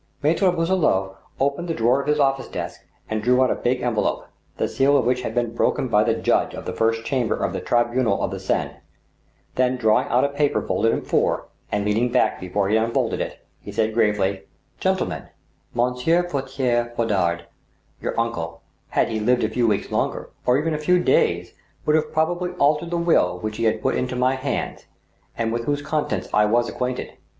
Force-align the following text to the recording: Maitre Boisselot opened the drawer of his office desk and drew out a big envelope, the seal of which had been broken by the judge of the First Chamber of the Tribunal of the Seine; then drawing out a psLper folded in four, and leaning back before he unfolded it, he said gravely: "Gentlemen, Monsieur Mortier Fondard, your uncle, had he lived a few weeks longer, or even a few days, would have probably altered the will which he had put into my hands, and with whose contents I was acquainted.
Maitre 0.23 0.51
Boisselot 0.51 1.15
opened 1.39 1.67
the 1.67 1.75
drawer 1.75 2.01
of 2.01 2.07
his 2.07 2.19
office 2.19 2.47
desk 2.47 2.81
and 3.07 3.21
drew 3.21 3.43
out 3.43 3.51
a 3.51 3.55
big 3.55 3.81
envelope, 3.83 4.25
the 4.57 4.67
seal 4.67 4.97
of 4.97 5.05
which 5.05 5.21
had 5.21 5.35
been 5.35 5.53
broken 5.53 5.87
by 5.89 6.03
the 6.03 6.15
judge 6.15 6.55
of 6.55 6.65
the 6.65 6.73
First 6.73 7.03
Chamber 7.05 7.35
of 7.35 7.53
the 7.53 7.59
Tribunal 7.61 8.19
of 8.23 8.31
the 8.31 8.39
Seine; 8.39 8.77
then 9.53 9.77
drawing 9.77 10.07
out 10.07 10.23
a 10.23 10.29
psLper 10.29 10.65
folded 10.67 10.91
in 10.91 11.03
four, 11.03 11.49
and 11.71 11.85
leaning 11.85 12.11
back 12.11 12.39
before 12.39 12.67
he 12.67 12.77
unfolded 12.77 13.21
it, 13.21 13.45
he 13.59 13.71
said 13.71 13.93
gravely: 13.93 14.41
"Gentlemen, 14.79 15.27
Monsieur 15.75 16.27
Mortier 16.33 16.89
Fondard, 16.97 17.43
your 18.01 18.19
uncle, 18.19 18.63
had 18.89 19.09
he 19.09 19.19
lived 19.19 19.43
a 19.43 19.49
few 19.49 19.67
weeks 19.67 19.91
longer, 19.91 20.31
or 20.47 20.57
even 20.57 20.73
a 20.73 20.79
few 20.79 20.97
days, 20.99 21.53
would 21.85 21.95
have 21.95 22.11
probably 22.11 22.53
altered 22.53 22.89
the 22.89 22.97
will 22.97 23.37
which 23.37 23.57
he 23.57 23.65
had 23.65 23.83
put 23.83 23.93
into 23.93 24.15
my 24.15 24.33
hands, 24.33 24.87
and 25.37 25.53
with 25.53 25.65
whose 25.65 25.83
contents 25.83 26.27
I 26.33 26.45
was 26.45 26.67
acquainted. 26.67 27.11